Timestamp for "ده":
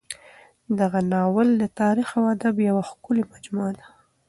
3.77-3.85